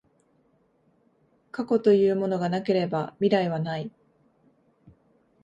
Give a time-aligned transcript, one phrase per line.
[1.51, 3.91] 過去というものがなければ未来はない。